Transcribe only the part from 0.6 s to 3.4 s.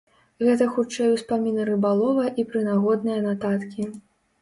хутчэй успаміны рыбалова і прынагодныя